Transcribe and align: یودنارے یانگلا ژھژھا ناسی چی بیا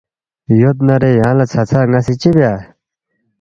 یودنارے 0.61 1.11
یانگلا 1.21 1.45
ژھژھا 1.51 1.79
ناسی 1.91 2.13
چی 2.21 2.29
بیا 2.35 2.51